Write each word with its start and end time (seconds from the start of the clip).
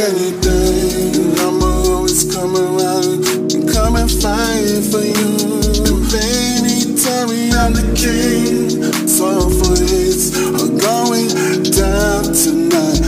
anything. 0.00 1.14
And 1.14 1.40
I'ma 1.40 1.66
always 1.92 2.24
come 2.34 2.56
around 2.56 3.24
and 3.52 3.68
come 3.70 3.96
and 3.96 4.10
fight 4.10 4.82
for 4.90 5.04
you. 5.04 5.60
And 5.84 6.02
baby, 6.08 6.96
tell 6.96 7.28
me 7.28 7.50
I'm 7.52 7.72
the 7.74 7.84
king. 7.94 8.82
Soulful 9.08 9.76
hits 9.76 10.32
are 10.56 10.72
going 10.80 11.28
down 11.70 12.32
tonight. 12.32 13.02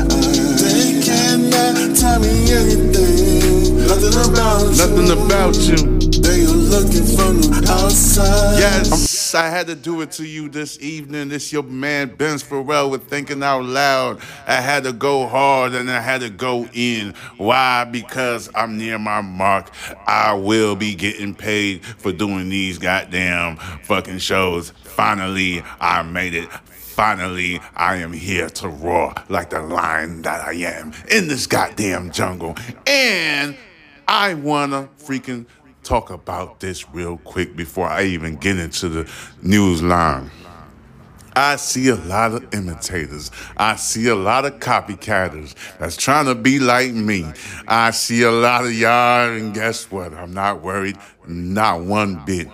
They 0.60 1.00
cannot 1.00 1.96
tell 1.96 2.20
me 2.20 2.34
anything. 2.52 3.86
Nothing 3.86 4.16
about 4.28 4.68
you. 4.70 4.80
Nothing 4.82 5.10
about 5.16 5.56
you. 5.68 5.80
They 6.20 6.44
are 6.44 6.62
looking 6.74 7.06
from 7.16 7.40
the 7.40 7.66
outside. 7.70 8.58
Yes, 8.58 9.05
I 9.36 9.50
had 9.50 9.66
to 9.66 9.74
do 9.74 10.00
it 10.00 10.12
to 10.12 10.26
you 10.26 10.48
this 10.48 10.80
evening. 10.80 11.30
It's 11.30 11.52
your 11.52 11.62
man 11.62 12.14
Benz 12.14 12.42
Pharrell 12.42 12.90
with 12.90 13.08
Thinking 13.08 13.42
Out 13.42 13.64
Loud. 13.64 14.20
I 14.46 14.62
had 14.62 14.84
to 14.84 14.92
go 14.92 15.26
hard 15.26 15.74
and 15.74 15.90
I 15.90 16.00
had 16.00 16.22
to 16.22 16.30
go 16.30 16.66
in. 16.72 17.12
Why? 17.36 17.84
Because 17.84 18.48
I'm 18.54 18.78
near 18.78 18.98
my 18.98 19.20
mark. 19.20 19.70
I 20.06 20.32
will 20.32 20.74
be 20.74 20.94
getting 20.94 21.34
paid 21.34 21.84
for 21.84 22.12
doing 22.12 22.48
these 22.48 22.78
goddamn 22.78 23.56
fucking 23.84 24.18
shows. 24.18 24.70
Finally, 24.84 25.62
I 25.80 26.02
made 26.02 26.34
it. 26.34 26.50
Finally, 26.70 27.60
I 27.74 27.96
am 27.96 28.14
here 28.14 28.48
to 28.48 28.68
roar 28.68 29.12
like 29.28 29.50
the 29.50 29.60
lion 29.60 30.22
that 30.22 30.46
I 30.46 30.52
am 30.52 30.94
in 31.10 31.28
this 31.28 31.46
goddamn 31.46 32.10
jungle. 32.10 32.56
And 32.86 33.54
I 34.08 34.32
wanna 34.32 34.88
freaking 34.98 35.44
talk 35.86 36.10
about 36.10 36.60
this 36.60 36.88
real 36.90 37.18
quick 37.18 37.56
before 37.56 37.86
I 37.86 38.02
even 38.04 38.36
get 38.36 38.58
into 38.58 38.88
the 38.88 39.10
news 39.42 39.82
line. 39.82 40.30
I 41.36 41.56
see 41.56 41.88
a 41.88 41.96
lot 41.96 42.32
of 42.32 42.54
imitators. 42.54 43.30
I 43.58 43.76
see 43.76 44.08
a 44.08 44.14
lot 44.14 44.46
of 44.46 44.54
copycatters 44.54 45.54
that's 45.78 45.96
trying 45.96 46.24
to 46.26 46.34
be 46.34 46.58
like 46.58 46.92
me. 46.92 47.30
I 47.68 47.90
see 47.90 48.22
a 48.22 48.30
lot 48.30 48.64
of 48.64 48.72
y'all, 48.72 49.30
and 49.30 49.54
guess 49.54 49.90
what? 49.90 50.14
I'm 50.14 50.32
not 50.32 50.62
worried, 50.62 50.96
not 51.26 51.82
one 51.82 52.24
bit. 52.24 52.48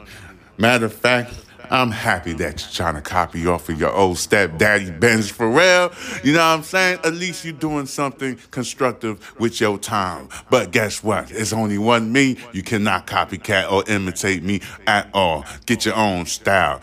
Matter 0.58 0.86
of 0.86 0.92
fact, 0.92 1.32
I'm 1.72 1.90
happy 1.90 2.34
that 2.34 2.60
you're 2.60 2.70
trying 2.70 2.96
to 2.96 3.00
copy 3.00 3.46
off 3.46 3.70
of 3.70 3.80
your 3.80 3.90
old 3.90 4.18
stepdaddy 4.18 4.90
Benz 4.90 5.32
Pharrell. 5.32 5.90
You 6.22 6.34
know 6.34 6.40
what 6.40 6.58
I'm 6.58 6.62
saying? 6.62 6.98
At 7.02 7.14
least 7.14 7.46
you're 7.46 7.54
doing 7.54 7.86
something 7.86 8.38
constructive 8.50 9.32
with 9.40 9.58
your 9.58 9.78
time. 9.78 10.28
But 10.50 10.70
guess 10.70 11.02
what? 11.02 11.30
It's 11.30 11.50
only 11.54 11.78
one 11.78 12.12
me. 12.12 12.36
You 12.52 12.62
cannot 12.62 13.06
copycat 13.06 13.72
or 13.72 13.84
imitate 13.88 14.42
me 14.42 14.60
at 14.86 15.08
all. 15.14 15.46
Get 15.64 15.86
your 15.86 15.94
own 15.94 16.26
style. 16.26 16.82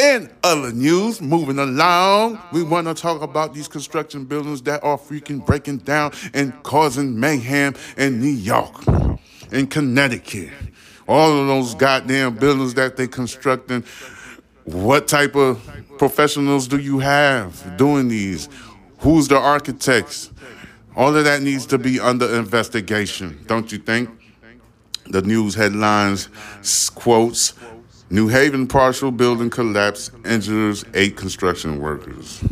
In 0.00 0.30
other 0.42 0.72
news, 0.72 1.20
moving 1.20 1.58
along, 1.58 2.40
we 2.54 2.62
want 2.62 2.86
to 2.86 2.94
talk 2.94 3.20
about 3.20 3.52
these 3.52 3.68
construction 3.68 4.24
buildings 4.24 4.62
that 4.62 4.82
are 4.82 4.96
freaking 4.96 5.44
breaking 5.44 5.78
down 5.78 6.12
and 6.32 6.54
causing 6.62 7.20
mayhem 7.20 7.74
in 7.98 8.18
New 8.22 8.28
York, 8.28 8.82
in 9.50 9.66
Connecticut. 9.66 10.48
All 11.06 11.38
of 11.38 11.48
those 11.48 11.74
goddamn 11.74 12.36
buildings 12.36 12.72
that 12.74 12.96
they 12.96 13.08
constructing. 13.08 13.84
What 14.64 15.08
type 15.08 15.34
of 15.34 15.60
professionals 15.98 16.68
do 16.68 16.78
you 16.78 17.00
have 17.00 17.76
doing 17.76 18.08
these? 18.08 18.48
Who's 18.98 19.28
the 19.28 19.38
architects? 19.38 20.30
All 20.94 21.16
of 21.16 21.24
that 21.24 21.42
needs 21.42 21.66
to 21.66 21.78
be 21.78 21.98
under 21.98 22.38
investigation, 22.38 23.42
don't 23.46 23.72
you 23.72 23.78
think? 23.78 24.10
The 25.06 25.22
news 25.22 25.54
headlines 25.54 26.28
quotes 26.94 27.54
New 28.08 28.28
Haven 28.28 28.66
partial 28.66 29.10
building 29.10 29.50
collapse 29.50 30.10
injures 30.24 30.84
eight 30.94 31.16
construction 31.16 31.80
workers. 31.80 32.44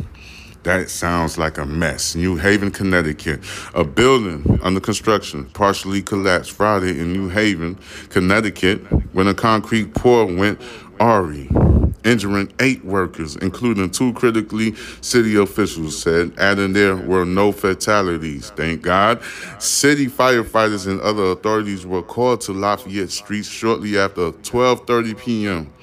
That 0.63 0.89
sounds 0.89 1.37
like 1.37 1.57
a 1.57 1.65
mess. 1.65 2.15
New 2.15 2.35
Haven, 2.35 2.71
Connecticut. 2.71 3.41
A 3.73 3.83
building 3.83 4.59
under 4.61 4.79
construction 4.79 5.45
partially 5.45 6.01
collapsed 6.01 6.51
Friday 6.51 6.99
in 6.99 7.13
New 7.13 7.29
Haven, 7.29 7.79
Connecticut, 8.09 8.77
when 9.13 9.27
a 9.27 9.33
concrete 9.33 9.93
pour 9.93 10.25
went 10.25 10.59
awry, 10.99 11.47
injuring 12.03 12.51
eight 12.59 12.83
workers, 12.83 13.35
including 13.37 13.89
two 13.89 14.13
critically, 14.13 14.75
city 15.01 15.35
officials 15.37 16.01
said, 16.01 16.33
adding 16.37 16.73
there 16.73 16.95
were 16.95 17.25
no 17.25 17.51
fatalities. 17.51 18.49
Thank 18.51 18.81
God. 18.81 19.21
City 19.59 20.07
firefighters 20.07 20.87
and 20.87 21.01
other 21.01 21.25
authorities 21.25 21.85
were 21.85 22.03
called 22.03 22.41
to 22.41 22.53
Lafayette 22.53 23.11
Street 23.11 23.45
shortly 23.45 23.97
after 23.97 24.31
12:30 24.31 25.17
p.m. 25.19 25.73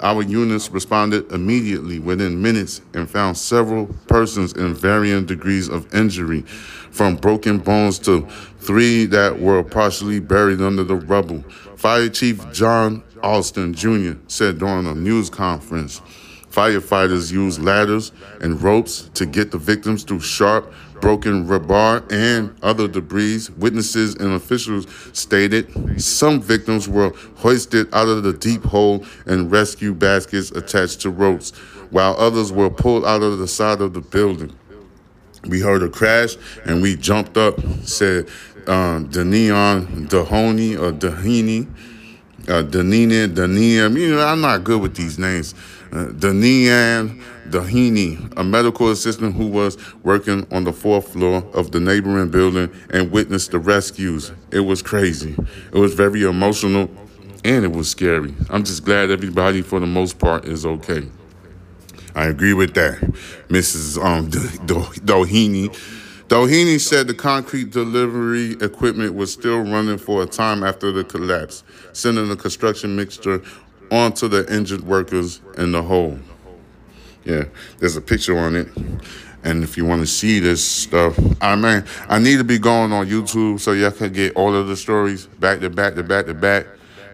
Our 0.00 0.22
units 0.22 0.68
responded 0.68 1.30
immediately 1.30 2.00
within 2.00 2.42
minutes 2.42 2.80
and 2.92 3.08
found 3.08 3.38
several 3.38 3.86
persons 4.08 4.52
in 4.52 4.74
varying 4.74 5.26
degrees 5.26 5.68
of 5.68 5.94
injury, 5.94 6.42
from 6.42 7.14
broken 7.14 7.58
bones 7.58 8.00
to 8.00 8.26
three 8.58 9.06
that 9.06 9.38
were 9.38 9.62
partially 9.62 10.18
buried 10.18 10.60
under 10.60 10.82
the 10.82 10.96
rubble. 10.96 11.42
Fire 11.76 12.08
Chief 12.08 12.50
John 12.52 13.04
Alston 13.22 13.74
Jr. 13.74 14.12
said 14.26 14.58
during 14.58 14.86
a 14.86 14.94
news 14.94 15.30
conference. 15.30 16.00
Firefighters 16.50 17.32
used 17.32 17.62
ladders 17.62 18.12
and 18.42 18.60
ropes 18.60 19.08
to 19.14 19.24
get 19.24 19.50
the 19.50 19.58
victims 19.58 20.04
through 20.04 20.20
sharp, 20.20 20.70
broken 21.00 21.46
rebar 21.46 22.04
and 22.12 22.54
other 22.62 22.86
debris. 22.86 23.48
Witnesses 23.56 24.14
and 24.16 24.34
officials 24.34 24.86
stated 25.14 26.00
some 26.00 26.42
victims 26.42 26.90
were 26.90 27.10
hoisted 27.36 27.92
out 27.94 28.08
of 28.08 28.22
the 28.22 28.34
deep 28.34 28.62
hole 28.64 29.04
in 29.26 29.48
rescue 29.48 29.94
baskets 29.94 30.50
attached 30.50 31.00
to 31.00 31.10
ropes, 31.10 31.52
while 31.90 32.14
others 32.18 32.52
were 32.52 32.68
pulled 32.68 33.06
out 33.06 33.22
of 33.22 33.38
the 33.38 33.48
side 33.48 33.80
of 33.80 33.94
the 33.94 34.02
building. 34.02 34.54
We 35.46 35.60
heard 35.60 35.82
a 35.82 35.88
crash 35.88 36.36
and 36.66 36.82
we 36.82 36.96
jumped 36.96 37.36
up, 37.38 37.58
said 37.84 38.28
um, 38.66 39.08
Danion 39.08 40.06
Dahoney 40.08 40.76
or 40.76 40.92
Dahini, 40.92 41.66
uh, 42.48 42.62
Danina, 42.62 43.28
Dania. 43.32 43.94
You 43.98 44.16
know, 44.16 44.26
I'm 44.26 44.40
not 44.40 44.64
good 44.64 44.80
with 44.80 44.94
these 44.96 45.18
names. 45.18 45.54
Uh, 45.92 46.06
Danian 46.06 47.22
Dahini, 47.50 48.32
a 48.38 48.42
medical 48.44 48.90
assistant 48.90 49.34
who 49.34 49.46
was 49.46 49.76
working 50.02 50.46
on 50.50 50.64
the 50.64 50.72
fourth 50.72 51.12
floor 51.12 51.44
of 51.52 51.70
the 51.72 51.80
neighboring 51.80 52.30
building 52.30 52.70
and 52.90 53.10
witnessed 53.10 53.50
the 53.50 53.58
rescues. 53.58 54.32
It 54.50 54.60
was 54.60 54.80
crazy. 54.80 55.36
It 55.72 55.78
was 55.78 55.92
very 55.94 56.22
emotional 56.22 56.90
and 57.44 57.64
it 57.64 57.72
was 57.72 57.90
scary. 57.90 58.34
I'm 58.48 58.64
just 58.64 58.84
glad 58.84 59.10
everybody, 59.10 59.60
for 59.62 59.80
the 59.80 59.86
most 59.86 60.18
part, 60.18 60.46
is 60.46 60.64
okay. 60.64 61.08
I 62.14 62.26
agree 62.26 62.54
with 62.54 62.74
that, 62.74 63.00
Mrs. 63.48 64.02
Um, 64.02 64.30
Do- 64.30 64.48
Do- 64.66 64.86
Doheny. 66.32 66.80
Said 66.80 67.08
the 67.08 67.14
concrete 67.14 67.72
delivery 67.72 68.52
equipment 68.62 69.14
was 69.14 69.30
still 69.30 69.60
running 69.60 69.98
for 69.98 70.22
a 70.22 70.26
time 70.26 70.62
after 70.62 70.90
the 70.90 71.04
collapse, 71.04 71.62
sending 71.92 72.26
the 72.28 72.36
construction 72.36 72.96
mixture 72.96 73.42
onto 73.90 74.28
the 74.28 74.50
injured 74.50 74.80
workers 74.80 75.42
in 75.58 75.72
the 75.72 75.82
hole. 75.82 76.18
Yeah, 77.26 77.44
there's 77.80 77.96
a 77.96 78.00
picture 78.00 78.38
on 78.38 78.56
it. 78.56 78.68
And 79.44 79.62
if 79.62 79.76
you 79.76 79.84
want 79.84 80.00
to 80.00 80.06
see 80.06 80.38
this 80.38 80.64
stuff, 80.64 81.18
I 81.42 81.54
mean, 81.54 81.84
I 82.08 82.18
need 82.18 82.38
to 82.38 82.44
be 82.44 82.58
going 82.58 82.92
on 82.92 83.08
YouTube 83.08 83.60
so 83.60 83.72
y'all 83.72 83.90
can 83.90 84.10
get 84.10 84.34
all 84.34 84.54
of 84.54 84.68
the 84.68 84.76
stories 84.76 85.26
back 85.26 85.60
to 85.60 85.68
back 85.68 85.96
to 85.96 86.02
back 86.02 86.24
to 86.26 86.34
back. 86.34 86.64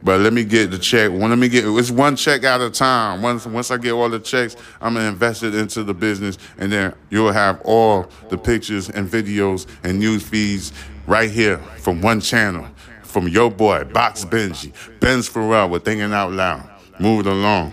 But 0.02 0.20
let 0.20 0.32
me 0.32 0.44
get 0.44 0.70
the 0.70 0.78
check. 0.78 1.10
When 1.10 1.30
let 1.30 1.38
me 1.38 1.48
get 1.48 1.64
it's 1.64 1.90
one 1.90 2.16
check 2.16 2.44
at 2.44 2.60
a 2.60 2.70
time. 2.70 3.22
Once 3.22 3.46
once 3.46 3.70
I 3.70 3.76
get 3.78 3.92
all 3.92 4.08
the 4.08 4.20
checks, 4.20 4.56
I'm 4.80 4.94
gonna 4.94 5.08
invest 5.08 5.42
it 5.42 5.54
into 5.54 5.82
the 5.82 5.94
business, 5.94 6.38
and 6.58 6.70
then 6.72 6.94
you'll 7.10 7.32
have 7.32 7.60
all 7.62 8.08
the 8.28 8.38
pictures 8.38 8.88
and 8.88 9.08
videos 9.08 9.66
and 9.82 9.98
news 9.98 10.22
feeds 10.22 10.72
right 11.06 11.30
here 11.30 11.58
from 11.78 12.00
one 12.00 12.20
channel, 12.20 12.68
from 13.02 13.28
your 13.28 13.50
boy 13.50 13.84
Box 13.84 14.24
Benji, 14.24 14.72
Benz 15.00 15.28
Pharrell 15.28 15.70
with 15.70 15.84
Thinking 15.84 16.12
Out 16.12 16.32
Loud. 16.32 16.68
Move 17.00 17.26
it 17.26 17.30
along. 17.30 17.72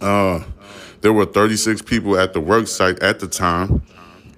Uh, 0.00 0.42
there 1.00 1.12
were 1.12 1.26
36 1.26 1.82
people 1.82 2.18
at 2.18 2.32
the 2.32 2.40
work 2.40 2.66
site 2.66 3.00
at 3.02 3.18
the 3.20 3.26
time, 3.26 3.82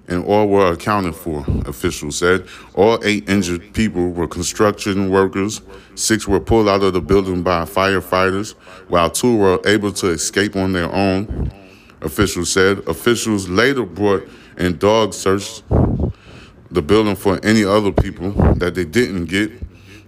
and 0.07 0.23
all 0.25 0.47
were 0.47 0.71
accounted 0.71 1.15
for, 1.15 1.45
officials 1.65 2.17
said. 2.17 2.47
All 2.73 2.99
eight 3.03 3.27
injured 3.27 3.73
people 3.73 4.11
were 4.11 4.27
construction 4.27 5.09
workers. 5.09 5.61
Six 5.95 6.27
were 6.27 6.39
pulled 6.39 6.69
out 6.69 6.83
of 6.83 6.93
the 6.93 7.01
building 7.01 7.41
by 7.43 7.63
firefighters, 7.65 8.53
while 8.87 9.09
two 9.09 9.35
were 9.35 9.59
able 9.65 9.91
to 9.93 10.07
escape 10.09 10.55
on 10.55 10.73
their 10.73 10.91
own, 10.93 11.51
officials 12.01 12.51
said. 12.51 12.79
Officials 12.87 13.49
later 13.49 13.83
brought 13.83 14.27
in 14.57 14.77
dog 14.77 15.13
searched 15.13 15.63
the 16.71 16.81
building 16.81 17.15
for 17.15 17.39
any 17.43 17.63
other 17.63 17.91
people 17.91 18.31
that 18.55 18.75
they 18.75 18.85
didn't 18.85 19.25
get. 19.25 19.51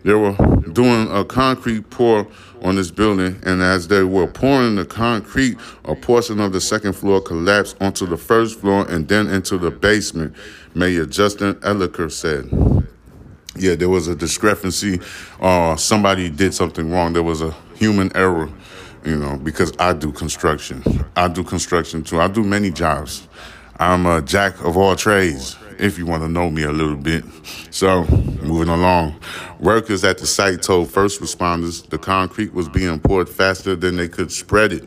They 0.04 0.14
were 0.14 0.36
doing 0.72 1.12
a 1.12 1.26
concrete 1.26 1.90
pour 1.90 2.28
on 2.64 2.76
this 2.76 2.92
building, 2.92 3.40
and 3.46 3.62
as 3.62 3.88
they 3.88 4.04
were 4.04 4.28
pouring 4.28 4.76
the 4.76 4.86
concrete, 4.86 5.58
a 5.86 5.96
portion 5.96 6.40
of 6.40 6.54
the 6.54 6.62
second 6.62 6.94
floor 6.94 7.22
collapsed 7.22 7.78
onto 7.82 8.06
the 8.06 8.18
first 8.18 8.60
floor 8.60 8.86
and 8.90 9.08
then 9.08 9.28
into 9.28 9.58
the 9.58 9.72
basement, 9.72 10.36
Mayor 10.74 11.06
Justin 11.06 11.56
Elicker 11.56 12.12
said. 12.12 12.50
Yeah, 13.56 13.76
there 13.76 13.90
was 13.90 14.08
a 14.08 14.16
discrepancy. 14.16 15.00
Uh, 15.42 15.76
somebody 15.76 16.30
did 16.30 16.54
something 16.54 16.92
wrong. 16.92 17.14
There 17.14 17.24
was 17.24 17.42
a 17.42 17.56
human 17.76 18.16
error, 18.16 18.50
you 19.04 19.16
know, 19.18 19.38
because 19.38 19.74
I 19.80 19.94
do 19.94 20.12
construction. 20.12 20.84
I 21.16 21.28
do 21.28 21.44
construction 21.44 22.04
too. 22.04 22.20
I 22.20 22.28
do 22.28 22.44
many 22.44 22.70
jobs. 22.70 23.28
I'm 23.80 24.06
a 24.06 24.22
jack 24.22 24.60
of 24.64 24.78
all 24.78 24.96
trades. 24.96 25.58
If 25.80 25.98
you 25.98 26.06
want 26.06 26.24
to 26.24 26.30
know 26.30 26.50
me 26.50 26.64
a 26.64 26.72
little 26.72 26.96
bit. 26.96 27.24
So, 27.72 28.06
moving 28.42 28.70
along. 28.70 29.20
Workers 29.60 30.04
at 30.04 30.18
the 30.18 30.28
site 30.28 30.62
told 30.62 30.90
first 30.92 31.22
responders 31.22 31.88
the 31.90 31.98
concrete 31.98 32.54
was 32.54 32.70
being 32.70 33.00
poured 33.00 33.30
faster 33.30 33.76
than 33.76 33.98
they 33.98 34.08
could 34.08 34.32
spread 34.32 34.74
it, 34.74 34.84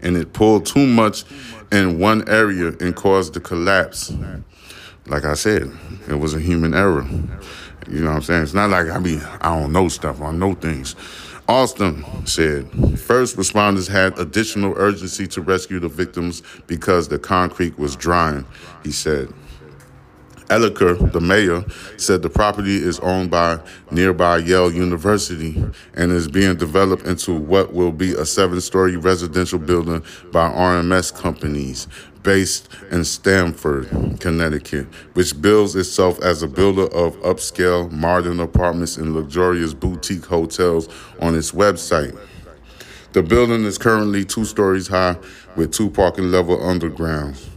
and 0.00 0.16
it 0.16 0.32
pulled 0.32 0.66
too 0.66 0.86
much 0.86 1.24
in 1.72 1.98
one 1.98 2.28
area 2.28 2.72
and 2.80 2.94
caused 2.94 3.34
the 3.34 3.40
collapse. 3.40 4.12
Like 5.06 5.24
I 5.24 5.34
said, 5.34 5.70
it 6.08 6.14
was 6.14 6.34
a 6.34 6.40
human 6.40 6.74
error. 6.74 7.06
You 7.88 8.00
know 8.00 8.10
what 8.10 8.16
I'm 8.16 8.22
saying? 8.22 8.42
It's 8.42 8.54
not 8.54 8.70
like 8.70 8.88
I 8.88 8.98
mean 8.98 9.20
I 9.40 9.58
don't 9.58 9.72
know 9.72 9.88
stuff. 9.88 10.20
I 10.20 10.32
know 10.32 10.54
things. 10.54 10.96
Austin 11.48 12.04
said 12.26 12.68
first 12.98 13.36
responders 13.36 13.88
had 13.88 14.18
additional 14.18 14.74
urgency 14.76 15.28
to 15.28 15.40
rescue 15.40 15.78
the 15.78 15.88
victims 15.88 16.42
because 16.66 17.08
the 17.08 17.18
concrete 17.18 17.78
was 17.78 17.94
drying. 17.94 18.44
He 18.82 18.90
said. 18.90 19.32
Elicker, 20.48 21.12
the 21.12 21.20
mayor, 21.20 21.64
said 21.96 22.22
the 22.22 22.30
property 22.30 22.76
is 22.76 23.00
owned 23.00 23.30
by 23.30 23.58
nearby 23.90 24.38
Yale 24.38 24.72
University 24.72 25.62
and 25.94 26.12
is 26.12 26.28
being 26.28 26.56
developed 26.56 27.06
into 27.06 27.34
what 27.34 27.72
will 27.72 27.92
be 27.92 28.12
a 28.14 28.24
seven 28.24 28.60
story 28.60 28.96
residential 28.96 29.58
building 29.58 30.02
by 30.30 30.48
RMS 30.48 31.14
companies 31.14 31.88
based 32.22 32.68
in 32.90 33.04
Stamford, 33.04 33.88
Connecticut, 34.20 34.86
which 35.14 35.40
bills 35.40 35.76
itself 35.76 36.20
as 36.22 36.42
a 36.42 36.48
builder 36.48 36.86
of 36.92 37.14
upscale 37.18 37.90
modern 37.90 38.40
apartments 38.40 38.96
and 38.96 39.14
luxurious 39.14 39.74
boutique 39.74 40.24
hotels 40.24 40.88
on 41.20 41.36
its 41.36 41.52
website. 41.52 42.18
The 43.12 43.22
building 43.22 43.64
is 43.64 43.78
currently 43.78 44.24
two 44.24 44.44
stories 44.44 44.88
high 44.88 45.16
with 45.56 45.72
two 45.72 45.88
parking 45.88 46.30
level 46.30 46.58
undergrounds. 46.58 47.48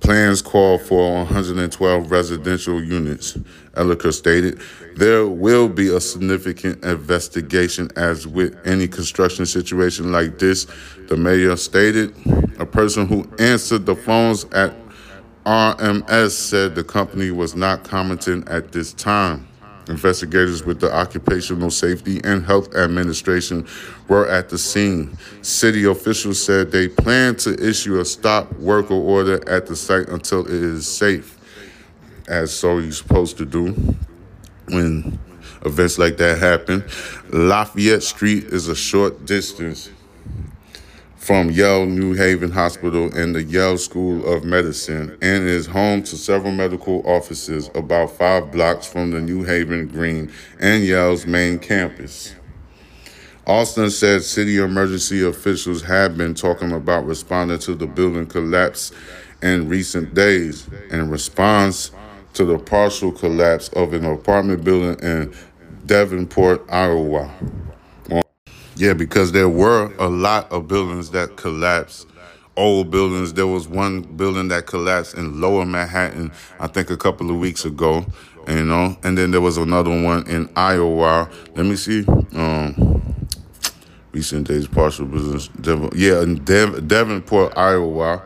Plans 0.00 0.40
call 0.42 0.78
for 0.78 1.14
112 1.16 2.10
residential 2.10 2.82
units. 2.82 3.36
Elicker 3.74 4.12
stated, 4.12 4.60
there 4.96 5.26
will 5.26 5.68
be 5.68 5.94
a 5.94 6.00
significant 6.00 6.84
investigation 6.84 7.90
as 7.96 8.26
with 8.26 8.56
any 8.64 8.88
construction 8.88 9.46
situation 9.46 10.10
like 10.10 10.38
this. 10.38 10.66
The 11.08 11.16
mayor 11.16 11.56
stated, 11.56 12.14
a 12.58 12.66
person 12.66 13.06
who 13.06 13.28
answered 13.38 13.86
the 13.86 13.96
phones 13.96 14.44
at 14.46 14.74
RMS 15.44 16.32
said 16.32 16.74
the 16.74 16.84
company 16.84 17.30
was 17.30 17.54
not 17.54 17.84
commenting 17.84 18.46
at 18.48 18.72
this 18.72 18.92
time. 18.92 19.48
Investigators 19.88 20.64
with 20.64 20.80
the 20.80 20.92
Occupational 20.94 21.70
Safety 21.70 22.20
and 22.24 22.44
Health 22.44 22.74
Administration 22.74 23.66
were 24.08 24.28
at 24.28 24.48
the 24.48 24.58
scene. 24.58 25.16
City 25.42 25.84
officials 25.84 26.42
said 26.42 26.70
they 26.70 26.88
plan 26.88 27.36
to 27.36 27.54
issue 27.66 28.00
a 28.00 28.04
stop 28.04 28.52
work 28.54 28.90
order 28.90 29.46
at 29.48 29.66
the 29.66 29.76
site 29.76 30.08
until 30.08 30.46
it 30.46 30.52
is 30.52 30.86
safe, 30.86 31.38
as 32.28 32.52
so 32.52 32.78
you're 32.78 32.92
supposed 32.92 33.38
to 33.38 33.44
do 33.44 33.72
when 34.68 35.18
events 35.64 35.98
like 35.98 36.16
that 36.18 36.38
happen. 36.38 36.84
Lafayette 37.30 38.02
Street 38.02 38.44
is 38.44 38.68
a 38.68 38.76
short 38.76 39.24
distance 39.26 39.90
from 41.18 41.50
Yale 41.50 41.84
New 41.84 42.14
Haven 42.14 42.52
Hospital 42.52 43.12
and 43.14 43.34
the 43.34 43.42
Yale 43.42 43.76
School 43.76 44.24
of 44.24 44.44
Medicine 44.44 45.18
and 45.20 45.44
is 45.44 45.66
home 45.66 46.02
to 46.04 46.16
several 46.16 46.52
medical 46.52 47.02
offices 47.04 47.70
about 47.74 48.12
five 48.12 48.52
blocks 48.52 48.86
from 48.86 49.10
the 49.10 49.20
New 49.20 49.42
Haven 49.42 49.88
Green 49.88 50.32
and 50.60 50.84
Yale's 50.84 51.26
main 51.26 51.58
campus. 51.58 52.34
Austin 53.46 53.90
said 53.90 54.22
city 54.22 54.58
emergency 54.58 55.26
officials 55.26 55.82
have 55.82 56.16
been 56.16 56.34
talking 56.34 56.70
about 56.70 57.04
responding 57.04 57.58
to 57.58 57.74
the 57.74 57.86
building 57.86 58.26
collapse 58.26 58.92
in 59.42 59.68
recent 59.68 60.14
days 60.14 60.68
in 60.90 61.10
response 61.10 61.90
to 62.34 62.44
the 62.44 62.58
partial 62.58 63.10
collapse 63.10 63.68
of 63.70 63.92
an 63.92 64.04
apartment 64.04 64.62
building 64.62 64.96
in 65.00 65.34
Davenport, 65.84 66.64
Iowa. 66.70 67.30
Yeah, 68.78 68.92
because 68.94 69.32
there 69.32 69.48
were 69.48 69.92
a 69.98 70.08
lot 70.08 70.52
of 70.52 70.68
buildings 70.68 71.10
that 71.10 71.36
collapsed. 71.36 72.06
Old 72.56 72.92
buildings. 72.92 73.34
There 73.34 73.46
was 73.46 73.66
one 73.66 74.02
building 74.02 74.48
that 74.48 74.66
collapsed 74.66 75.14
in 75.14 75.40
Lower 75.40 75.66
Manhattan, 75.66 76.30
I 76.60 76.68
think, 76.68 76.88
a 76.90 76.96
couple 76.96 77.28
of 77.28 77.38
weeks 77.38 77.64
ago. 77.64 78.06
You 78.46 78.64
know, 78.64 78.96
and 79.02 79.18
then 79.18 79.32
there 79.32 79.40
was 79.40 79.56
another 79.56 79.90
one 79.90 80.24
in 80.28 80.48
Iowa. 80.54 81.28
Let 81.56 81.66
me 81.66 81.74
see. 81.74 82.04
Um, 82.34 83.26
recent 84.12 84.46
days 84.46 84.68
partial 84.68 85.06
business. 85.06 85.50
Yeah, 85.94 86.22
in 86.22 86.44
Dev, 86.44 86.86
Davenport, 86.86 87.58
Iowa. 87.58 88.22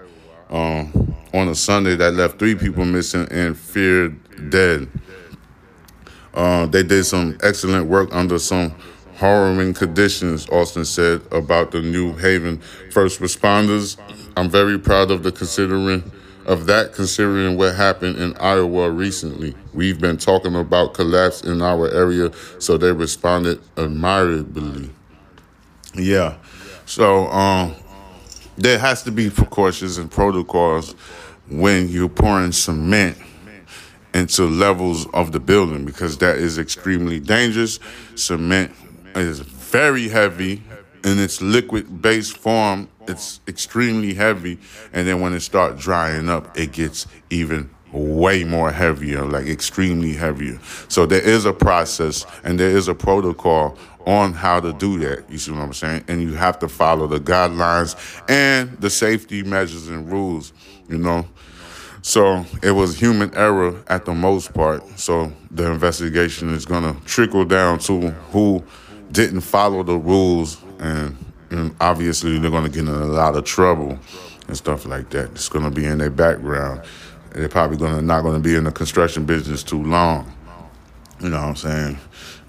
Um, 0.51 1.17
on 1.33 1.49
a 1.49 1.55
Sunday 1.55 1.97
that 1.97 2.13
left 2.13 2.39
three 2.39 2.55
people 2.55 2.85
missing 2.85 3.27
and 3.31 3.57
feared 3.57 4.51
dead. 4.51 4.87
Uh, 6.35 6.67
they 6.67 6.83
did 6.83 7.05
some 7.05 7.39
excellent 7.43 7.87
work 7.89 8.11
under 8.13 8.39
some 8.39 8.75
harrowing 9.15 9.75
conditions, 9.75 10.49
Austin 10.49 10.85
said 10.85 11.23
about 11.31 11.71
the 11.71 11.81
New 11.81 12.15
Haven 12.15 12.61
first 12.91 13.21
responders. 13.21 13.97
I'm 14.37 14.49
very 14.51 14.79
proud 14.79 15.11
of 15.11 15.23
the 15.23 15.33
considering 15.33 16.11
of 16.47 16.67
that 16.67 16.93
considering 16.93 17.57
what 17.57 17.75
happened 17.75 18.17
in 18.17 18.37
Iowa 18.39 18.91
recently. 18.91 19.55
We've 19.73 20.01
been 20.01 20.17
talking 20.17 20.57
about 20.57 20.95
collapse 20.95 21.43
in 21.43 21.63
our 21.63 21.89
area, 21.89 22.33
so 22.59 22.77
they 22.77 22.91
responded 22.93 23.61
admirably. 23.77 24.91
Yeah. 25.95 26.37
So 26.85 27.27
um 27.29 27.77
there 28.57 28.79
has 28.79 29.03
to 29.05 29.13
be 29.13 29.31
precautions 29.31 29.99
and 29.99 30.11
protocols 30.11 30.93
when 31.49 31.89
you're 31.89 32.09
pouring 32.09 32.53
cement 32.53 33.17
into 34.15 34.45
levels 34.45 35.07
of 35.15 35.33
the 35.33 35.41
building 35.41 35.85
because 35.85 36.19
that 36.19 36.37
is 36.37 36.59
extremely 36.59 37.19
dangerous. 37.19 37.79
Cement 38.15 38.73
is 39.17 39.41
very 39.41 40.09
heavy 40.09 40.63
in 41.05 41.19
its 41.19 41.41
liquid 41.43 42.03
based 42.03 42.37
form. 42.37 42.89
It's 43.09 43.41
extremely 43.49 44.15
heavy, 44.15 44.59
and 44.93 45.07
then 45.09 45.21
when 45.21 45.33
it 45.33 45.41
starts 45.41 45.83
drying 45.83 46.29
up, 46.29 46.57
it 46.57 46.73
gets 46.73 47.07
even 47.31 47.71
way 47.93 48.45
more 48.45 48.71
heavier, 48.71 49.25
like 49.25 49.47
extremely 49.47 50.15
heavier. 50.15 50.59
So 50.89 51.05
there 51.05 51.21
is 51.21 51.45
a 51.45 51.53
process 51.53 52.25
and 52.43 52.59
there 52.59 52.71
is 52.71 52.89
a 52.89 52.95
protocol 52.95 53.77
on 54.07 54.33
how 54.33 54.61
to 54.61 54.73
do 54.73 54.99
that. 55.01 55.31
You 55.31 55.39
see 55.39 55.53
what 55.53 55.61
I'm 55.61 55.73
saying? 55.73 56.05
And 56.09 56.23
you 56.23 56.33
have 56.35 56.59
to 56.61 56.69
follow 56.69 57.07
the 57.07 57.21
guidelines 57.21 57.97
and 58.29 58.81
the 58.81 58.91
safety 58.91 59.43
measures 59.43 59.89
and 59.89 60.11
rules, 60.11 60.53
you 60.89 60.99
know. 60.99 61.27
So 62.01 62.45
it 62.63 62.73
was 62.73 62.99
human 62.99 63.33
error 63.37 63.81
at 63.87 64.05
the 64.07 64.15
most 64.15 64.53
part. 64.53 64.99
So 64.99 65.33
the 65.51 65.71
investigation 65.71 66.53
is 66.53 66.65
going 66.65 66.83
to 66.83 67.01
trickle 67.05 67.45
down 67.45 67.79
to 67.81 68.11
who 68.33 68.65
didn't 69.13 69.43
follow 69.43 69.83
the 69.83 69.97
rules, 69.97 70.63
and, 70.79 71.17
and 71.51 71.75
obviously 71.81 72.39
they're 72.39 72.51
going 72.51 72.65
to 72.65 72.71
get 72.71 72.81
in 72.81 72.89
a 72.89 73.07
lot 73.07 73.37
of 73.37 73.45
trouble 73.45 73.99
and 74.49 74.57
stuff 74.57 74.87
like 74.87 75.11
that. 75.11 75.31
It's 75.33 75.49
going 75.49 75.65
to 75.65 75.71
be 75.71 75.85
in 75.85 75.99
their 75.99 76.11
background. 76.11 76.83
They're 77.33 77.49
probably 77.49 77.77
going 77.77 77.95
to 77.95 78.03
not 78.03 78.23
going 78.23 78.35
to 78.35 78.41
be 78.41 78.55
in 78.55 78.65
the 78.65 78.73
construction 78.73 79.25
business 79.25 79.63
too 79.63 79.83
long. 79.83 80.31
You 81.21 81.29
know 81.29 81.41
what 81.41 81.49
I'm 81.49 81.57
saying? 81.57 81.99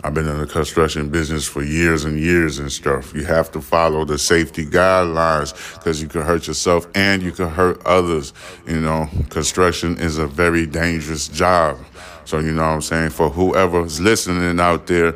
I've 0.06 0.14
been 0.14 0.28
in 0.28 0.38
the 0.38 0.48
construction 0.48 1.10
business 1.10 1.48
for 1.48 1.64
years 1.64 2.04
and 2.04 2.20
years 2.20 2.60
and 2.60 2.70
stuff. 2.70 3.14
You 3.14 3.24
have 3.24 3.52
to 3.52 3.62
follow 3.62 4.04
the 4.04 4.18
safety 4.18 4.66
guidelines 4.66 5.76
because 5.76 6.02
you 6.02 6.10
can 6.10 6.24
hurt 6.24 6.48
yourself 6.48 6.88
and 6.94 7.22
you 7.22 7.32
can 7.32 7.48
hurt 7.48 7.82
others. 7.86 8.34
You 8.68 8.82
know, 8.82 9.08
construction 9.30 9.98
is 10.00 10.18
a 10.18 10.28
very 10.28 10.66
dangerous 10.66 11.30
job. 11.30 11.78
So, 12.26 12.40
you 12.40 12.52
know 12.52 12.64
what 12.64 12.74
I'm 12.74 12.82
saying? 12.82 13.12
For 13.12 13.30
whoever's 13.30 14.02
listening 14.02 14.60
out 14.60 14.88
there, 14.88 15.16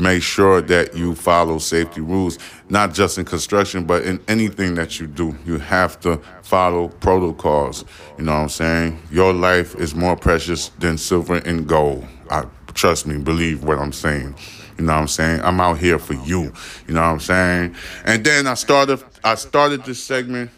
make 0.00 0.22
sure 0.22 0.60
that 0.62 0.96
you 0.96 1.14
follow 1.14 1.58
safety 1.58 2.00
rules, 2.00 2.38
not 2.68 2.94
just 2.94 3.18
in 3.18 3.24
construction, 3.24 3.84
but 3.84 4.04
in 4.04 4.20
anything 4.28 4.74
that 4.74 4.98
you 4.98 5.06
do. 5.06 5.36
You 5.44 5.58
have 5.58 6.00
to 6.00 6.20
follow 6.42 6.88
protocols. 6.88 7.84
You 8.18 8.24
know 8.24 8.32
what 8.32 8.40
I'm 8.42 8.48
saying? 8.48 9.02
Your 9.10 9.32
life 9.32 9.74
is 9.76 9.94
more 9.94 10.16
precious 10.16 10.68
than 10.78 10.98
silver 10.98 11.36
and 11.36 11.66
gold. 11.66 12.06
I, 12.30 12.44
trust 12.74 13.06
me, 13.06 13.18
believe 13.18 13.64
what 13.64 13.78
I'm 13.78 13.92
saying. 13.92 14.34
You 14.78 14.86
know 14.86 14.94
what 14.94 15.00
I'm 15.00 15.08
saying? 15.08 15.42
I'm 15.42 15.60
out 15.60 15.78
here 15.78 15.98
for 15.98 16.14
you. 16.14 16.52
You 16.88 16.94
know 16.94 17.02
what 17.02 17.08
I'm 17.08 17.20
saying? 17.20 17.74
And 18.04 18.24
then 18.24 18.46
I 18.46 18.54
started 18.54 19.02
I 19.22 19.34
started 19.34 19.84
this 19.84 20.02
segment 20.02 20.50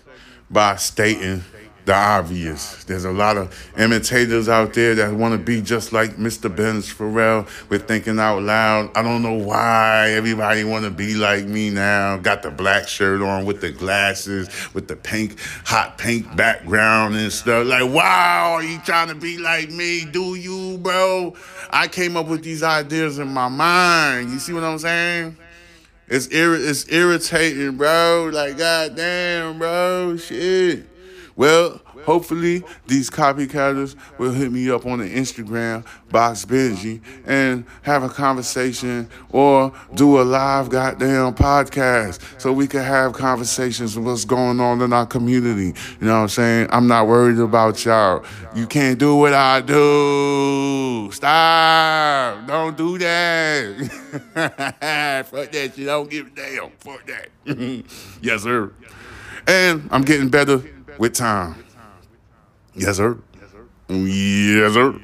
by 0.48 0.76
stating 0.76 1.42
the 1.84 1.94
obvious. 1.94 2.84
There's 2.84 3.04
a 3.04 3.10
lot 3.10 3.36
of 3.36 3.72
imitators 3.76 4.48
out 4.48 4.72
there 4.74 4.94
that 4.94 5.12
want 5.12 5.32
to 5.32 5.38
be 5.38 5.60
just 5.60 5.92
like 5.92 6.12
Mr. 6.12 6.54
Benz 6.54 6.92
Pharrell 6.92 7.48
with 7.68 7.88
thinking 7.88 8.20
out 8.20 8.42
loud. 8.42 8.90
I 8.94 9.02
don't 9.02 9.22
know 9.22 9.34
why 9.34 10.10
everybody 10.10 10.62
want 10.62 10.84
to 10.84 10.90
be 10.90 11.14
like 11.14 11.44
me 11.44 11.70
now. 11.70 12.18
Got 12.18 12.42
the 12.42 12.50
black 12.50 12.86
shirt 12.86 13.20
on 13.20 13.44
with 13.44 13.60
the 13.60 13.70
glasses, 13.70 14.48
with 14.74 14.86
the 14.86 14.94
pink, 14.94 15.40
hot 15.64 15.98
pink 15.98 16.36
background 16.36 17.16
and 17.16 17.32
stuff. 17.32 17.66
Like, 17.66 17.90
wow, 17.90 18.52
are 18.54 18.62
you 18.62 18.78
trying 18.80 19.08
to 19.08 19.16
be 19.16 19.38
like 19.38 19.70
me? 19.70 20.04
Do 20.04 20.36
you, 20.36 20.78
bro? 20.78 21.34
I 21.70 21.88
came 21.88 22.16
up 22.16 22.28
with 22.28 22.44
these 22.44 22.62
ideas 22.62 23.18
in 23.18 23.28
my 23.28 23.48
mind. 23.48 24.30
You 24.30 24.38
see 24.38 24.52
what 24.52 24.62
I'm 24.62 24.78
saying? 24.78 25.36
It's, 26.06 26.28
ir- 26.28 26.54
it's 26.54 26.88
irritating, 26.92 27.76
bro. 27.76 28.30
Like, 28.32 28.58
goddamn, 28.58 29.58
bro. 29.58 30.16
Shit. 30.16 30.91
Well, 31.36 31.80
hopefully 32.04 32.62
these 32.86 33.08
copycatters 33.08 33.96
will 34.18 34.32
hit 34.32 34.52
me 34.52 34.70
up 34.70 34.86
on 34.86 34.98
the 34.98 35.08
Instagram, 35.08 35.86
Box 36.10 36.44
Benji, 36.44 37.00
and 37.26 37.64
have 37.82 38.02
a 38.02 38.08
conversation 38.08 39.08
or 39.30 39.72
do 39.94 40.20
a 40.20 40.22
live 40.22 40.68
goddamn 40.68 41.34
podcast 41.34 42.20
so 42.40 42.52
we 42.52 42.66
can 42.66 42.82
have 42.82 43.12
conversations 43.12 43.96
of 43.96 44.04
what's 44.04 44.24
going 44.24 44.60
on 44.60 44.82
in 44.82 44.92
our 44.92 45.06
community. 45.06 45.74
You 46.00 46.06
know 46.06 46.14
what 46.14 46.22
I'm 46.22 46.28
saying? 46.28 46.68
I'm 46.70 46.86
not 46.86 47.06
worried 47.06 47.38
about 47.38 47.84
y'all. 47.84 48.24
You 48.54 48.66
can't 48.66 48.98
do 48.98 49.16
what 49.16 49.32
I 49.32 49.60
do. 49.60 51.10
Stop. 51.12 52.46
Don't 52.46 52.76
do 52.76 52.98
that. 52.98 53.90
Fuck 55.30 55.52
that. 55.52 55.72
I 55.78 55.84
don't 55.84 56.10
give 56.10 56.26
a 56.26 56.30
damn. 56.30 56.70
Fuck 56.78 57.06
that. 57.06 57.28
yes, 58.22 58.42
sir. 58.42 58.72
And 59.46 59.88
I'm 59.90 60.02
getting 60.02 60.28
better 60.28 60.62
with 60.98 61.14
time. 61.14 61.64
Yes, 62.74 62.96
sir. 62.96 63.18
Yes, 63.88 64.72
sir. 64.72 65.00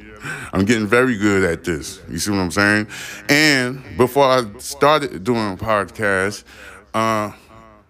I'm 0.53 0.65
getting 0.65 0.87
very 0.87 1.17
good 1.17 1.45
at 1.45 1.65
this. 1.65 2.01
You 2.09 2.19
see 2.19 2.31
what 2.31 2.39
I'm 2.39 2.51
saying? 2.51 2.89
And 3.29 3.97
before 3.97 4.25
I 4.25 4.45
started 4.59 5.23
doing 5.25 5.57
podcasts, 5.57 6.45
uh, 6.95 7.33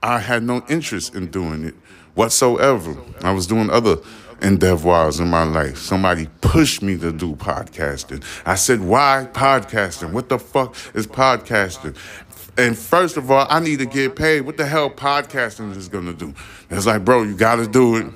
I 0.03 0.19
had 0.19 0.43
no 0.43 0.65
interest 0.69 1.15
in 1.15 1.31
doing 1.31 1.65
it 1.65 1.75
whatsoever. 2.15 2.97
I 3.23 3.33
was 3.33 3.47
doing 3.47 3.71
other 3.71 3.97
endeavors 4.43 5.21
in 5.21 5.29
my 5.29 5.45
life. 5.45 5.79
Somebody 5.79 6.29
pushed 6.41 6.83
me 6.83 6.97
to 6.99 7.13
do 7.13 7.35
podcasting. 7.37 8.23
I 8.47 8.55
said, 8.55 8.81
why 8.81 9.29
podcasting? 9.33 10.13
What 10.13 10.29
the 10.29 10.39
fuck 10.39 10.77
is 10.95 11.07
podcasting? 11.07 11.97
And 12.59 12.77
first 12.77 13.17
of 13.17 13.31
all, 13.31 13.47
I 13.49 13.61
need 13.61 13.79
to 13.79 13.87
get 13.87 14.17
paid. 14.17 14.41
What 14.41 14.57
the 14.57 14.67
hell 14.67 14.91
podcasting 14.91 15.77
is 15.77 15.89
gonna 15.89 16.13
do? 16.13 16.35
It's 16.71 16.87
like, 16.87 17.05
bro, 17.05 17.23
you 17.23 17.37
gotta 17.37 17.69
do 17.69 17.97
it. 17.97 18.07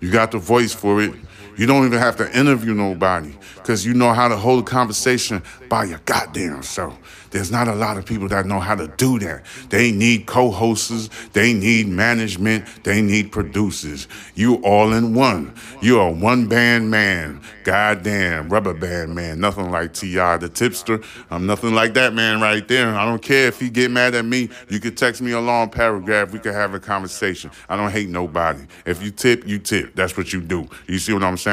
You 0.00 0.12
got 0.12 0.30
the 0.30 0.38
voice 0.38 0.74
for 0.74 1.00
it. 1.02 1.14
You 1.58 1.66
don't 1.66 1.84
even 1.84 1.98
have 1.98 2.16
to 2.18 2.38
interview 2.38 2.72
nobody 2.72 3.34
because 3.56 3.84
you 3.84 3.92
know 3.92 4.12
how 4.12 4.28
to 4.28 4.36
hold 4.36 4.60
a 4.60 4.62
conversation 4.62 5.42
by 5.68 5.84
your 5.84 6.00
goddamn 6.04 6.62
self. 6.62 7.26
There's 7.30 7.50
not 7.50 7.68
a 7.68 7.74
lot 7.74 7.98
of 7.98 8.06
people 8.06 8.28
that 8.28 8.46
know 8.46 8.60
how 8.60 8.74
to 8.74 8.88
do 8.88 9.18
that. 9.18 9.44
They 9.68 9.92
need 9.92 10.26
co-hosts, 10.26 11.10
they 11.32 11.52
need 11.52 11.88
management, 11.88 12.64
they 12.84 13.02
need 13.02 13.32
producers. 13.32 14.08
You 14.34 14.54
all 14.62 14.92
in 14.94 15.14
one. 15.14 15.52
You're 15.82 16.10
one-band 16.10 16.90
man. 16.90 17.42
Goddamn, 17.64 18.48
rubber 18.48 18.72
band 18.72 19.14
man. 19.14 19.40
Nothing 19.40 19.70
like 19.70 19.92
T.I. 19.92 20.38
the 20.38 20.48
tipster. 20.48 21.02
I'm 21.30 21.44
nothing 21.44 21.74
like 21.74 21.92
that 21.94 22.14
man 22.14 22.40
right 22.40 22.66
there. 22.66 22.94
I 22.94 23.04
don't 23.04 23.20
care 23.20 23.48
if 23.48 23.60
he 23.60 23.68
get 23.68 23.90
mad 23.90 24.14
at 24.14 24.24
me. 24.24 24.48
You 24.70 24.80
could 24.80 24.96
text 24.96 25.20
me 25.20 25.32
a 25.32 25.40
long 25.40 25.68
paragraph. 25.68 26.32
We 26.32 26.38
could 26.38 26.54
have 26.54 26.72
a 26.72 26.80
conversation. 26.80 27.50
I 27.68 27.76
don't 27.76 27.90
hate 27.90 28.08
nobody. 28.08 28.64
If 28.86 29.02
you 29.02 29.10
tip, 29.10 29.46
you 29.46 29.58
tip. 29.58 29.94
That's 29.94 30.16
what 30.16 30.32
you 30.32 30.40
do. 30.40 30.66
You 30.86 30.98
see 30.98 31.12
what 31.12 31.22
I'm 31.22 31.36
saying? 31.36 31.47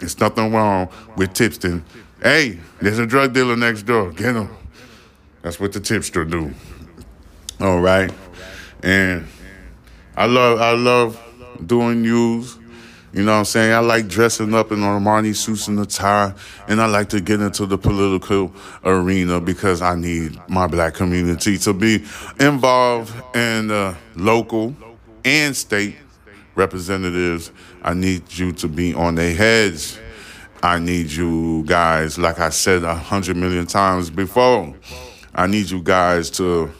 There's 0.00 0.18
nothing 0.20 0.52
wrong 0.52 0.88
with 1.16 1.34
tipsting. 1.34 1.84
Hey, 2.22 2.58
there's 2.80 2.98
a 2.98 3.06
drug 3.06 3.32
dealer 3.32 3.56
next 3.56 3.82
door. 3.82 4.10
Get 4.12 4.34
him. 4.34 4.48
That's 5.42 5.60
what 5.60 5.72
the 5.72 5.80
tipster 5.80 6.24
do. 6.24 6.52
All 7.60 7.80
right. 7.80 8.12
And 8.82 9.26
I 10.16 10.26
love 10.26 10.60
I 10.60 10.72
love 10.72 11.20
doing 11.66 12.02
news. 12.02 12.58
You 13.12 13.22
know 13.22 13.32
what 13.32 13.38
I'm 13.38 13.44
saying? 13.44 13.72
I 13.72 13.78
like 13.78 14.08
dressing 14.08 14.54
up 14.54 14.72
in 14.72 14.78
Armani 14.78 15.36
suits 15.36 15.68
and 15.68 15.78
a 15.78 15.86
tie, 15.86 16.34
and 16.66 16.80
I 16.80 16.86
like 16.86 17.10
to 17.10 17.20
get 17.20 17.40
into 17.40 17.64
the 17.64 17.78
political 17.78 18.52
arena 18.84 19.40
because 19.40 19.82
I 19.82 19.94
need 19.94 20.36
my 20.48 20.66
black 20.66 20.94
community 20.94 21.56
to 21.58 21.72
be 21.72 22.04
involved 22.40 23.14
in 23.36 23.68
the 23.68 23.96
local 24.16 24.74
and 25.24 25.54
state 25.56 25.96
representatives. 26.54 27.50
I 27.82 27.94
need 27.94 28.32
you 28.32 28.52
to 28.52 28.68
be 28.68 28.94
on 28.94 29.14
their 29.14 29.34
heads. 29.34 29.98
I 30.62 30.78
need 30.78 31.10
you 31.10 31.62
guys, 31.66 32.18
like 32.18 32.38
I 32.40 32.48
said 32.48 32.84
a 32.84 32.94
hundred 32.94 33.36
million 33.36 33.66
times 33.66 34.08
before, 34.08 34.74
I 35.34 35.46
need 35.46 35.68
you 35.68 35.82
guys 35.82 36.30
to 36.30 36.72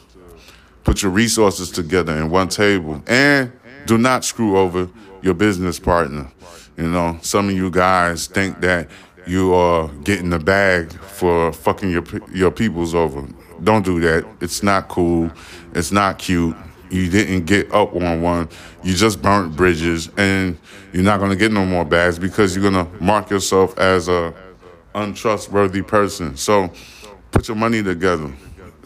put 0.83 1.03
your 1.03 1.11
resources 1.11 1.69
together 1.69 2.17
in 2.17 2.29
one 2.29 2.47
table 2.47 3.03
and 3.05 3.51
do 3.85 3.97
not 3.97 4.25
screw 4.25 4.57
over 4.57 4.89
your 5.21 5.33
business 5.33 5.79
partner. 5.79 6.31
You 6.77 6.89
know, 6.89 7.19
some 7.21 7.49
of 7.49 7.55
you 7.55 7.69
guys 7.69 8.27
think 8.27 8.61
that 8.61 8.89
you 9.27 9.53
are 9.53 9.87
getting 10.03 10.29
the 10.29 10.39
bag 10.39 10.91
for 10.91 11.51
fucking 11.53 11.89
your 11.91 12.03
your 12.33 12.51
peoples 12.51 12.93
over. 12.93 13.27
Don't 13.63 13.85
do 13.85 13.99
that. 14.01 14.25
It's 14.41 14.61
not 14.63 14.87
cool. 14.87 15.31
It's 15.73 15.91
not 15.91 16.19
cute. 16.19 16.55
You 16.89 17.09
didn't 17.09 17.45
get 17.45 17.71
up 17.73 17.95
on 17.95 18.21
one. 18.21 18.49
You 18.83 18.93
just 18.93 19.21
burnt 19.21 19.55
bridges, 19.55 20.09
and 20.17 20.57
you're 20.93 21.03
not 21.03 21.19
gonna 21.19 21.35
get 21.35 21.51
no 21.51 21.65
more 21.65 21.85
bags 21.85 22.19
because 22.19 22.55
you're 22.55 22.69
gonna 22.69 22.87
mark 22.99 23.29
yourself 23.29 23.77
as 23.77 24.07
a 24.07 24.33
untrustworthy 24.93 25.81
person. 25.81 26.37
So, 26.37 26.71
put 27.31 27.47
your 27.47 27.57
money 27.57 27.83
together. 27.83 28.31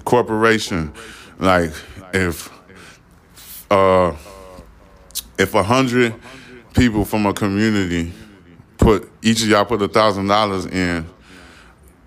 Corporation, 0.06 0.94
like 1.39 1.72
if 2.13 2.50
uh, 3.70 4.15
if 5.38 5.53
a 5.56 5.63
hundred 5.63 6.15
people 6.74 7.06
from 7.06 7.25
a 7.25 7.34
community 7.34 8.12
put 8.77 9.12
each 9.22 9.41
of 9.44 9.50
y'all 9.50 9.65
put 9.65 9.82
a 9.82 9.88
thousand 9.88 10.27
dollars 10.27 10.65
in 10.65 11.06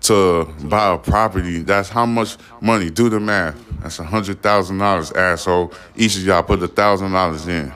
to 0.03 0.45
buy 0.63 0.93
a 0.93 0.97
property, 0.97 1.59
that's 1.59 1.89
how 1.89 2.05
much 2.05 2.37
money. 2.61 2.89
Do 2.89 3.09
the 3.09 3.19
math. 3.19 3.57
That's 3.81 3.99
a 3.99 4.03
hundred 4.03 4.41
thousand 4.41 4.77
dollars, 4.77 5.11
asshole. 5.11 5.73
Each 5.95 6.15
of 6.15 6.23
y'all 6.23 6.43
put 6.43 6.61
a 6.61 6.67
thousand 6.67 7.11
dollars 7.11 7.47
in. 7.47 7.73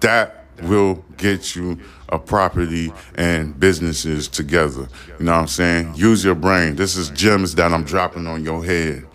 That 0.00 0.46
will 0.62 1.04
get 1.16 1.54
you 1.54 1.78
a 2.08 2.18
property 2.18 2.92
and 3.14 3.58
businesses 3.58 4.28
together. 4.28 4.88
You 5.18 5.26
know 5.26 5.32
what 5.32 5.40
I'm 5.40 5.48
saying? 5.48 5.94
Use 5.94 6.24
your 6.24 6.34
brain. 6.34 6.76
This 6.76 6.96
is 6.96 7.10
gems 7.10 7.54
that 7.56 7.72
I'm 7.72 7.84
dropping 7.84 8.26
on 8.26 8.44
your 8.44 8.64
head. 8.64 9.06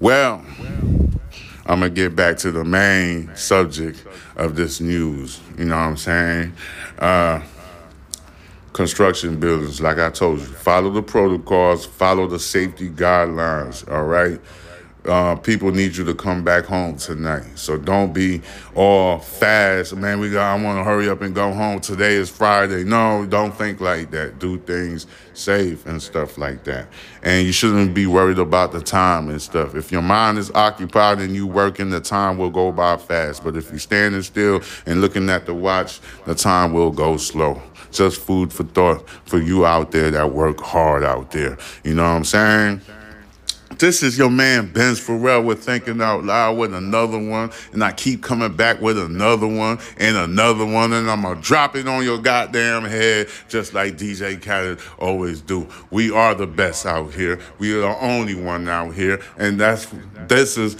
Well, 0.00 0.44
I'm 1.68 1.80
gonna 1.80 1.90
get 1.90 2.14
back 2.14 2.36
to 2.38 2.50
the 2.52 2.64
main 2.64 3.34
subject 3.34 4.04
of 4.36 4.56
this 4.56 4.80
news. 4.80 5.40
You 5.58 5.64
know 5.64 5.76
what 5.76 5.82
I'm 5.82 5.96
saying? 5.96 6.52
Uh, 6.98 7.40
construction 8.76 9.40
buildings, 9.40 9.80
like 9.80 9.98
I 9.98 10.10
told 10.10 10.38
you, 10.38 10.44
follow 10.44 10.90
the 10.90 11.02
protocols, 11.02 11.86
follow 11.86 12.26
the 12.26 12.38
safety 12.38 12.90
guidelines. 12.90 13.90
All 13.90 14.04
right. 14.04 14.38
Uh, 15.06 15.36
people 15.36 15.70
need 15.70 15.96
you 15.96 16.04
to 16.04 16.14
come 16.14 16.42
back 16.42 16.64
home 16.64 16.96
tonight. 16.96 17.44
So 17.54 17.78
don't 17.78 18.12
be 18.12 18.42
all 18.74 19.18
fast. 19.18 19.94
Man, 19.96 20.20
we 20.20 20.30
got 20.30 20.58
I 20.58 20.62
want 20.62 20.78
to 20.78 20.84
hurry 20.84 21.08
up 21.08 21.22
and 21.22 21.34
go 21.34 21.52
home. 21.52 21.80
Today 21.80 22.14
is 22.14 22.28
Friday. 22.28 22.84
No, 22.84 23.26
don't 23.26 23.54
think 23.54 23.80
like 23.80 24.10
that. 24.10 24.38
Do 24.38 24.58
things 24.58 25.06
safe 25.34 25.86
and 25.86 26.02
stuff 26.02 26.38
like 26.38 26.64
that. 26.64 26.88
And 27.22 27.46
you 27.46 27.52
shouldn't 27.52 27.94
be 27.94 28.06
worried 28.06 28.38
about 28.38 28.72
the 28.72 28.80
time 28.80 29.28
and 29.28 29.40
stuff. 29.40 29.74
If 29.74 29.92
your 29.92 30.02
mind 30.02 30.38
is 30.38 30.50
occupied 30.52 31.20
and 31.20 31.34
you 31.34 31.46
working, 31.46 31.90
the 31.90 32.00
time 32.00 32.38
will 32.38 32.50
go 32.50 32.72
by 32.72 32.96
fast. 32.96 33.44
But 33.44 33.56
if 33.56 33.70
you're 33.70 33.78
standing 33.78 34.22
still 34.22 34.62
and 34.86 35.00
looking 35.00 35.30
at 35.30 35.46
the 35.46 35.54
watch, 35.54 36.00
the 36.24 36.34
time 36.34 36.72
will 36.72 36.90
go 36.90 37.16
slow. 37.16 37.62
Just 37.92 38.20
food 38.20 38.52
for 38.52 38.64
thought 38.64 39.08
for 39.26 39.38
you 39.38 39.64
out 39.64 39.92
there 39.92 40.10
that 40.10 40.32
work 40.32 40.60
hard 40.60 41.04
out 41.04 41.30
there. 41.30 41.56
You 41.84 41.94
know 41.94 42.02
what 42.02 42.16
I'm 42.16 42.24
saying? 42.24 42.80
This 43.78 44.02
is 44.02 44.16
your 44.16 44.30
man 44.30 44.72
Benz 44.72 44.98
Pharrell 44.98 45.44
with 45.44 45.62
Thinking 45.62 46.00
Out 46.00 46.24
Loud 46.24 46.56
with 46.56 46.72
another 46.72 47.18
one, 47.18 47.50
and 47.72 47.84
I 47.84 47.92
keep 47.92 48.22
coming 48.22 48.56
back 48.56 48.80
with 48.80 48.98
another 48.98 49.46
one 49.46 49.78
and 49.98 50.16
another 50.16 50.64
one, 50.64 50.94
and 50.94 51.10
I'm 51.10 51.20
gonna 51.22 51.40
drop 51.42 51.76
it 51.76 51.86
on 51.86 52.02
your 52.02 52.16
goddamn 52.16 52.84
head 52.84 53.28
just 53.48 53.74
like 53.74 53.98
DJ 53.98 54.40
Khaled 54.40 54.80
always 54.98 55.42
do. 55.42 55.68
We 55.90 56.10
are 56.10 56.34
the 56.34 56.46
best 56.46 56.86
out 56.86 57.12
here. 57.12 57.38
We 57.58 57.74
are 57.74 57.80
the 57.80 57.98
only 58.00 58.34
one 58.34 58.66
out 58.66 58.94
here, 58.94 59.20
and 59.36 59.60
that's 59.60 59.88
this 60.26 60.56
is 60.56 60.76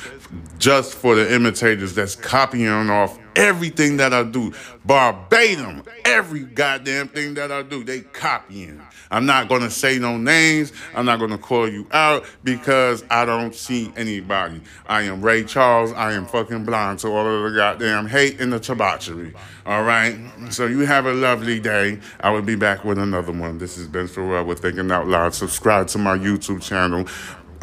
just 0.59 0.95
for 0.95 1.15
the 1.15 1.35
imitators 1.35 1.95
that's 1.95 2.17
copying 2.17 2.91
off 2.91 3.19
everything 3.37 3.99
that 3.99 4.13
I 4.13 4.23
do, 4.25 4.53
verbatim, 4.85 5.83
every 6.05 6.41
goddamn 6.41 7.09
thing 7.09 7.35
that 7.35 7.53
I 7.53 7.63
do, 7.63 7.85
they 7.85 8.01
copying. 8.01 8.81
I'm 9.11 9.27
not 9.27 9.49
gonna 9.49 9.71
say 9.71 9.99
no 9.99 10.17
names. 10.17 10.73
I'm 10.95 11.07
not 11.07 11.21
gonna 11.21 11.39
call 11.39 11.69
you 11.69 11.87
out 11.93 12.25
because 12.43 13.05
I 13.11 13.25
don't 13.25 13.55
see 13.55 13.93
anybody. 13.97 14.61
I 14.87 15.03
am 15.03 15.23
Ray 15.23 15.45
Charles. 15.45 15.93
I 15.93 16.13
am 16.13 16.27
fucking 16.27 16.65
blind 16.65 16.99
to 17.01 17.09
all 17.09 17.27
of 17.27 17.51
the 17.53 17.57
goddamn 17.57 18.07
hate 18.09 18.41
and 18.41 18.53
the 18.53 18.59
debauchery. 18.59 19.33
All 19.65 19.85
right. 19.85 20.19
So 20.51 20.67
you 20.67 20.81
have 20.81 21.07
a 21.07 21.13
lovely 21.13 21.61
day. 21.61 22.01
I 22.21 22.31
will 22.31 22.43
be 22.43 22.57
back 22.57 22.85
with 22.85 22.99
another 22.99 23.33
one. 23.33 23.59
This 23.59 23.79
is 23.79 23.87
Ben 23.87 24.09
Pharrell 24.09 24.47
with 24.47 24.61
Thinking 24.61 24.91
Out 24.91 25.07
Loud. 25.07 25.35
Subscribe 25.35 25.87
to 25.89 25.99
my 25.99 26.17
YouTube 26.17 26.63
channel. 26.63 27.07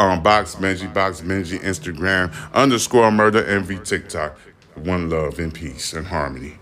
Um, 0.04 0.22
Box 0.22 0.56
Benji, 0.56 0.94
Box 0.94 1.22
Benji, 1.22 1.58
Instagram, 1.60 2.34
underscore 2.54 3.10
Murder 3.10 3.46
Envy, 3.46 3.80
TikTok. 3.80 4.38
One 4.76 5.10
love 5.10 5.40
and 5.40 5.54
peace 5.54 5.94
and 5.94 6.06
harmony. 6.06 6.58